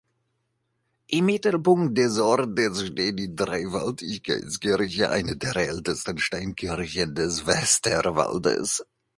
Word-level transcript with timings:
Im 1.09 1.25
Mittelpunkt 1.27 1.95
des 1.95 2.17
Ortes 2.17 2.87
steht 2.87 3.19
die 3.19 3.35
Dreifaltigkeitskirche, 3.35 5.11
eine 5.11 5.37
der 5.37 5.55
ältesten 5.55 6.17
Steinkirchen 6.17 7.13
des 7.13 7.45
Westerwaldes. 7.45 8.83